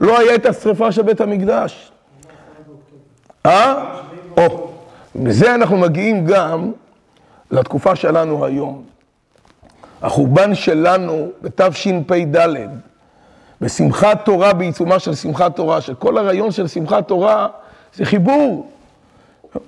לא 0.00 0.18
היה 0.18 0.34
את 0.34 0.46
השרפה 0.46 0.92
של 0.92 1.02
בית 1.02 1.20
המקדש. 1.20 1.92
אה? 3.46 3.84
או, 4.36 4.70
בזה 5.16 5.54
אנחנו 5.54 5.76
מגיעים 5.76 6.26
גם 6.26 6.72
לתקופה 7.50 7.96
שלנו 7.96 8.44
היום. 8.44 8.82
החורבן 10.02 10.54
שלנו 10.54 11.28
בתשפ"ד, 11.42 12.36
בשמחת 13.60 14.24
תורה, 14.24 14.52
בעיצומה 14.52 14.98
של 14.98 15.14
שמחת 15.14 15.56
תורה, 15.56 15.80
שכל 15.80 16.18
הרעיון 16.18 16.50
של 16.50 16.66
שמחת 16.68 17.08
תורה 17.08 17.48
זה 17.94 18.04
חיבור, 18.04 18.70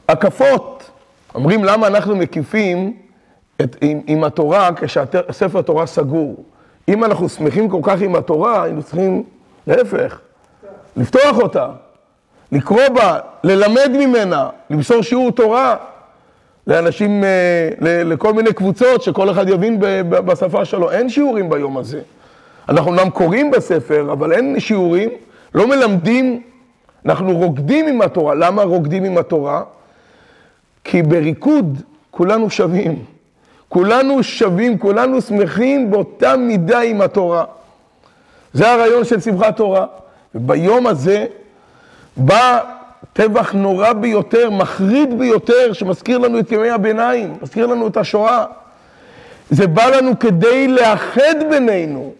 הקפות. 0.08 0.90
אומרים 1.34 1.64
למה 1.64 1.86
אנחנו 1.86 2.16
מקיפים 2.16 2.96
את, 3.60 3.76
עם, 3.80 4.00
עם 4.06 4.24
התורה 4.24 4.70
כשספר 4.76 5.58
התורה 5.58 5.86
סגור. 5.86 6.44
אם 6.88 7.04
אנחנו 7.04 7.28
שמחים 7.28 7.68
כל 7.68 7.80
כך 7.82 8.00
עם 8.00 8.16
התורה, 8.16 8.62
היינו 8.62 8.82
צריכים, 8.82 9.22
להפך, 9.66 10.20
לפתוח 10.96 11.38
אותה, 11.38 11.68
לקרוא 12.52 12.88
בה, 12.94 13.18
ללמד 13.44 13.90
ממנה, 13.92 14.48
למסור 14.70 15.02
שיעור 15.02 15.30
תורה. 15.30 15.76
לאנשים, 16.66 17.24
אה, 17.24 17.68
לכל 18.04 18.32
מיני 18.32 18.52
קבוצות, 18.52 19.02
שכל 19.02 19.30
אחד 19.30 19.48
יבין 19.48 19.76
בשפה 20.10 20.64
שלו. 20.64 20.90
אין 20.90 21.08
שיעורים 21.08 21.50
ביום 21.50 21.78
הזה. 21.78 22.00
אנחנו 22.68 22.90
אומנם 22.90 23.10
קוראים 23.10 23.50
בספר, 23.50 24.12
אבל 24.12 24.32
אין 24.32 24.60
שיעורים, 24.60 25.10
לא 25.54 25.68
מלמדים, 25.68 26.42
אנחנו 27.06 27.36
רוקדים 27.36 27.86
עם 27.88 28.02
התורה. 28.02 28.34
למה 28.34 28.62
רוקדים 28.62 29.04
עם 29.04 29.18
התורה? 29.18 29.62
כי 30.84 31.02
בריקוד 31.02 31.78
כולנו 32.10 32.50
שווים. 32.50 33.04
כולנו 33.68 34.22
שווים, 34.22 34.78
כולנו 34.78 35.20
שמחים 35.20 35.90
באותה 35.90 36.36
מידה 36.36 36.80
עם 36.80 37.00
התורה. 37.00 37.44
זה 38.52 38.72
הרעיון 38.72 39.04
של 39.04 39.20
שמחת 39.20 39.56
תורה. 39.56 39.86
וביום 40.34 40.86
הזה 40.86 41.26
בא 42.16 42.60
טבח 43.12 43.52
נורא 43.52 43.92
ביותר, 43.92 44.50
מחריד 44.50 45.18
ביותר, 45.18 45.72
שמזכיר 45.72 46.18
לנו 46.18 46.38
את 46.38 46.52
ימי 46.52 46.70
הביניים, 46.70 47.36
מזכיר 47.42 47.66
לנו 47.66 47.86
את 47.86 47.96
השואה. 47.96 48.44
זה 49.50 49.66
בא 49.66 49.86
לנו 49.86 50.18
כדי 50.18 50.68
לאחד 50.68 51.34
בינינו, 51.50 52.12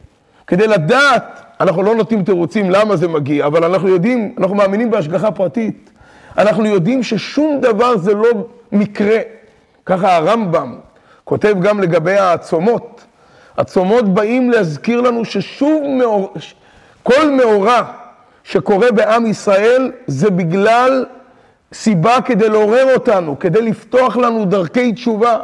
כדי 0.47 0.67
לדעת, 0.67 1.43
אנחנו 1.61 1.83
לא 1.83 1.95
נותנים 1.95 2.25
תירוצים 2.25 2.71
למה 2.71 2.97
זה 2.97 3.09
מגיע, 3.09 3.47
אבל 3.47 3.65
אנחנו 3.65 3.89
יודעים, 3.89 4.35
אנחנו 4.39 4.55
מאמינים 4.55 4.91
בהשגחה 4.91 5.31
פרטית. 5.31 5.91
אנחנו 6.39 6.67
יודעים 6.67 7.03
ששום 7.03 7.61
דבר 7.61 7.97
זה 7.97 8.15
לא 8.15 8.29
מקרה. 8.73 9.19
ככה 9.87 10.17
הרמב"ם 10.17 10.79
כותב 11.25 11.55
גם 11.61 11.81
לגבי 11.81 12.19
הצומות. 12.19 13.05
הצומות 13.59 14.15
באים 14.15 14.51
להזכיר 14.51 15.01
לנו 15.01 15.25
ששוב 15.25 15.83
מאור... 15.99 16.35
כל 17.03 17.31
מאורע 17.31 17.83
שקורה 18.45 18.93
בעם 18.93 19.27
ישראל 19.27 19.93
זה 20.07 20.31
בגלל 20.31 21.05
סיבה 21.73 22.21
כדי 22.25 22.49
לעורר 22.49 22.95
אותנו, 22.95 23.39
כדי 23.39 23.63
לפתוח 23.63 24.17
לנו 24.17 24.45
דרכי 24.45 24.93
תשובה. 24.93 25.39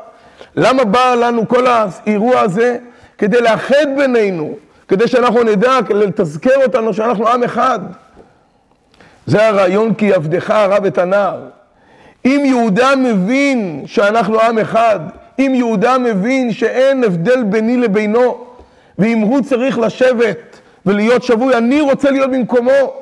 למה 0.56 0.84
בא 0.84 1.14
לנו 1.14 1.48
כל 1.48 1.66
האירוע 1.66 2.40
הזה? 2.40 2.76
כדי 3.18 3.40
לאחד 3.40 3.86
בינינו, 3.96 4.54
כדי 4.88 5.08
שאנחנו 5.08 5.42
נדע, 5.42 5.78
לתזכר 5.90 6.64
אותנו 6.64 6.94
שאנחנו 6.94 7.28
עם 7.28 7.42
אחד. 7.42 7.78
זה 9.26 9.46
הרעיון 9.46 9.94
כי 9.94 10.14
עבדך 10.14 10.50
הרב 10.50 10.84
את 10.84 10.98
הנער. 10.98 11.40
אם 12.24 12.42
יהודה 12.44 12.96
מבין 12.96 13.82
שאנחנו 13.86 14.40
עם 14.40 14.58
אחד, 14.58 15.00
אם 15.38 15.52
יהודה 15.54 15.98
מבין 15.98 16.52
שאין 16.52 17.04
הבדל 17.04 17.42
ביני 17.42 17.76
לבינו, 17.76 18.44
ואם 18.98 19.18
הוא 19.18 19.40
צריך 19.40 19.78
לשבת 19.78 20.47
ולהיות 20.86 21.22
שבוי, 21.22 21.56
אני 21.56 21.80
רוצה 21.80 22.10
להיות 22.10 22.30
במקומו, 22.30 22.92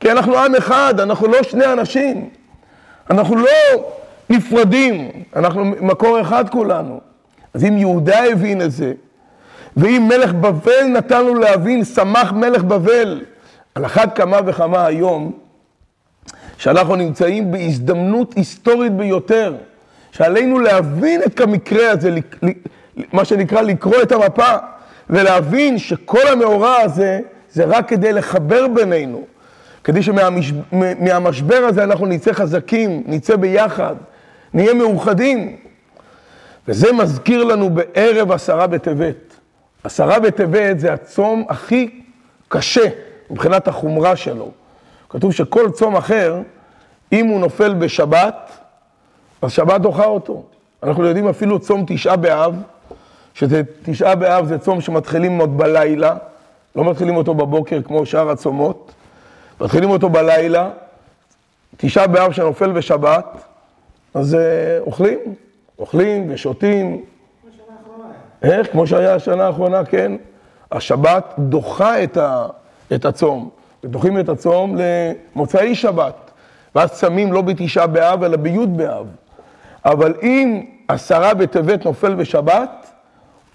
כי 0.00 0.10
אנחנו 0.10 0.38
עם 0.38 0.54
אחד, 0.54 1.00
אנחנו 1.00 1.28
לא 1.28 1.42
שני 1.42 1.72
אנשים, 1.72 2.28
אנחנו 3.10 3.36
לא 3.36 3.50
נפרדים, 4.30 5.10
אנחנו 5.36 5.64
מקור 5.64 6.20
אחד 6.20 6.48
כולנו. 6.48 7.00
אז 7.54 7.64
אם 7.64 7.78
יהודה 7.78 8.24
הבין 8.24 8.62
את 8.62 8.72
זה, 8.72 8.92
ואם 9.76 10.08
מלך 10.08 10.32
בבל 10.32 10.84
נתן 10.88 11.24
לו 11.24 11.34
להבין, 11.34 11.84
שמח 11.84 12.32
מלך 12.32 12.62
בבל, 12.62 13.20
על 13.74 13.86
אחת 13.86 14.16
כמה 14.16 14.38
וכמה 14.46 14.86
היום, 14.86 15.32
שאנחנו 16.58 16.96
נמצאים 16.96 17.52
בהזדמנות 17.52 18.34
היסטורית 18.34 18.92
ביותר, 18.92 19.56
שעלינו 20.12 20.58
להבין 20.58 21.22
את 21.22 21.40
המקרה 21.40 21.90
הזה, 21.90 22.10
מה 23.12 23.24
שנקרא 23.24 23.60
לקרוא 23.60 24.02
את 24.02 24.12
המפה, 24.12 24.56
ולהבין 25.10 25.78
שכל 25.78 26.28
המאורע 26.28 26.76
הזה 26.76 27.20
זה 27.50 27.64
רק 27.64 27.88
כדי 27.88 28.12
לחבר 28.12 28.68
בינינו, 28.68 29.24
כדי 29.84 30.02
שמהמשבר 30.02 31.64
הזה 31.68 31.84
אנחנו 31.84 32.06
נצא 32.06 32.32
חזקים, 32.32 33.02
נצא 33.06 33.36
ביחד, 33.36 33.94
נהיה 34.54 34.74
מאוחדים. 34.74 35.56
וזה 36.68 36.92
מזכיר 36.92 37.44
לנו 37.44 37.70
בערב 37.70 38.32
עשרה 38.32 38.66
בטבת. 38.66 39.36
עשרה 39.84 40.20
בטבת 40.20 40.78
זה 40.78 40.92
הצום 40.92 41.44
הכי 41.48 42.00
קשה 42.48 42.88
מבחינת 43.30 43.68
החומרה 43.68 44.16
שלו. 44.16 44.50
כתוב 45.08 45.32
שכל 45.32 45.70
צום 45.70 45.96
אחר, 45.96 46.40
אם 47.12 47.26
הוא 47.26 47.40
נופל 47.40 47.74
בשבת, 47.74 48.58
אז 49.42 49.52
שבת 49.52 49.80
דוחה 49.80 50.04
אותו. 50.04 50.42
אנחנו 50.82 51.06
יודעים 51.06 51.28
אפילו 51.28 51.58
צום 51.58 51.84
תשעה 51.86 52.16
באב, 52.16 52.62
שזה 53.38 53.62
תשעה 53.82 54.14
באב 54.14 54.46
זה 54.46 54.58
צום 54.58 54.80
שמתחילים 54.80 55.38
עוד 55.38 55.58
בלילה, 55.58 56.16
לא 56.76 56.84
מתחילים 56.84 57.16
אותו 57.16 57.34
בבוקר 57.34 57.82
כמו 57.82 58.06
שאר 58.06 58.30
הצומות, 58.30 58.92
מתחילים 59.60 59.90
אותו 59.90 60.08
בלילה, 60.08 60.70
תשעה 61.76 62.06
באב 62.06 62.32
שנופל 62.32 62.72
בשבת, 62.72 63.24
אז 64.14 64.34
uh, 64.34 64.38
אוכלים, 64.86 65.18
אוכלים 65.78 66.26
ושותים. 66.30 67.04
איך? 68.42 68.72
כמו 68.72 68.86
שהיה 68.86 69.14
השנה 69.14 69.46
האחרונה, 69.46 69.84
כן. 69.84 70.12
השבת 70.72 71.34
דוחה 71.38 72.02
את, 72.02 72.16
ה, 72.16 72.46
את 72.94 73.04
הצום. 73.04 73.50
ודוחים 73.84 74.20
את 74.20 74.28
הצום 74.28 74.76
למוצאי 74.76 75.74
שבת. 75.74 76.30
ואז 76.74 76.92
צמים 76.92 77.32
לא 77.32 77.42
בתשעה 77.42 77.86
באב, 77.86 78.24
אלא 78.24 78.36
בי' 78.36 78.66
באב. 78.66 79.06
אבל 79.84 80.14
אם 80.22 80.64
עשרה 80.88 81.34
בטבת 81.34 81.84
נופל 81.84 82.14
בשבת, 82.14 82.77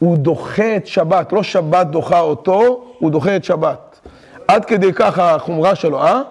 הוא 0.03 0.17
דוחה 0.17 0.75
את 0.75 0.87
שבת. 0.87 1.33
לא 1.33 1.43
שבת 1.43 1.87
דוחה 1.87 2.19
אותו, 2.19 2.83
הוא 2.99 3.11
דוחה 3.11 3.35
את 3.35 3.43
שבת. 3.43 3.99
עד 4.47 4.65
כדי 4.65 4.93
כך 4.93 5.19
החומרה 5.19 5.75
שלו, 5.75 6.03
אה? 6.03 6.21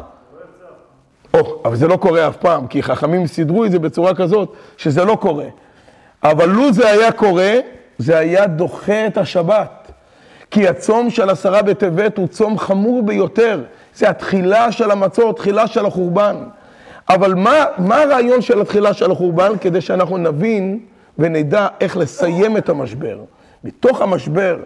או, 1.35 1.63
אבל 1.65 1.77
זה 1.77 1.89
לא 1.89 1.97
קורה 1.97 2.29
אף 2.29 2.37
פעם, 2.37 2.67
כי 2.67 2.83
חכמים 2.83 3.27
סידרו 3.27 3.65
את 3.65 3.71
זה 3.71 3.79
בצורה 3.79 4.15
כזאת 4.15 4.53
שזה 4.77 5.05
לא 5.05 5.17
קורה. 5.21 5.45
אבל 6.23 6.49
לו 6.49 6.73
זה 6.73 6.89
היה 6.89 7.13
קורה, 7.13 7.53
זה 7.99 8.19
היה 8.19 8.47
דוחה 8.47 9.07
את 9.07 9.17
השבת. 9.17 9.93
כי 10.51 10.69
הצום 10.69 11.11
של 11.11 11.31
עשרה 11.31 11.63
בטבת 11.63 12.19
הוא 12.19 12.27
צום 12.27 12.59
חמור 12.59 13.03
ביותר. 13.03 13.63
זה 13.95 14.11
התחילה 14.11 14.73
של 14.73 14.91
המצור, 14.91 15.33
תחילה 15.33 15.67
של 15.67 15.87
החורבן. 15.87 16.37
אבל 17.09 17.35
מה, 17.35 17.65
מה 17.79 18.03
הרעיון 18.03 18.43
של 18.43 18.61
התחילה 18.61 18.93
של 18.95 19.11
החורבן? 19.11 19.53
כדי 19.61 19.81
שאנחנו 19.81 20.17
נבין 20.19 20.79
ונדע 21.19 21.69
איך 21.81 21.97
לסיים 21.97 22.57
את 22.57 22.69
המשבר. 22.69 23.19
מתוך 23.65 24.01
המשבר, 24.01 24.59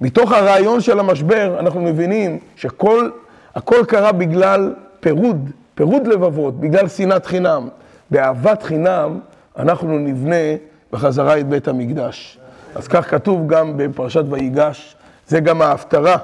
מתוך 0.00 0.32
הרעיון 0.32 0.80
של 0.80 0.98
המשבר, 0.98 1.56
אנחנו 1.58 1.80
מבינים 1.80 2.38
שכל, 2.56 3.10
הכל 3.54 3.84
קרה 3.88 4.12
בגלל 4.12 4.74
פירוד, 5.00 5.50
פירוד 5.74 6.06
לבבות, 6.06 6.60
בגלל 6.60 6.88
שנאת 6.88 7.26
חינם. 7.26 7.68
באהבת 8.10 8.62
חינם 8.62 9.20
אנחנו 9.58 9.98
נבנה 9.98 10.56
בחזרה 10.92 11.38
את 11.38 11.48
בית 11.48 11.68
המקדש. 11.68 12.38
אז 12.74 12.88
כך 12.88 13.10
כתוב 13.10 13.46
גם 13.46 13.72
בפרשת 13.76 14.24
ויגש, 14.30 14.96
זה 15.26 15.40
גם 15.40 15.62
ההפטרה 15.62 16.16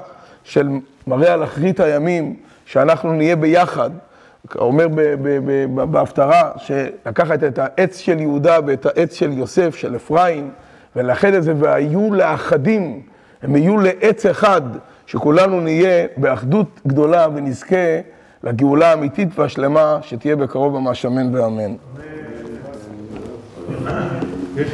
של 0.43 0.69
מראה 1.07 1.33
על 1.33 1.43
אחרית 1.43 1.79
הימים, 1.79 2.35
שאנחנו 2.65 3.13
נהיה 3.13 3.35
ביחד. 3.35 3.89
אומר 4.55 4.87
בהפטרה 5.91 6.51
שלקחת 6.57 7.43
את 7.43 7.59
העץ 7.59 7.97
של 7.97 8.19
יהודה 8.19 8.57
ואת 8.65 8.85
העץ 8.85 9.13
של 9.13 9.31
יוסף, 9.31 9.75
של 9.75 9.95
אפרים, 9.95 10.51
את 11.37 11.43
זה, 11.43 11.53
והיו 11.59 12.13
לאחדים, 12.13 13.01
הם 13.43 13.55
יהיו 13.55 13.77
לעץ 13.77 14.25
אחד, 14.25 14.61
שכולנו 15.05 15.61
נהיה 15.61 16.07
באחדות 16.17 16.81
גדולה 16.87 17.27
ונזכה 17.35 17.99
לגאולה 18.43 18.89
האמיתית 18.89 19.39
והשלמה 19.39 19.99
שתהיה 20.01 20.35
בקרוב 20.35 20.79
ממש 20.79 21.05
אמן 21.05 21.35
ואמן. 21.35 21.73
יש 24.55 24.71